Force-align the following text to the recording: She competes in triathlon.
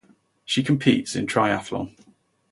She 0.45 0.63
competes 0.63 1.15
in 1.15 1.27
triathlon. 1.27 1.95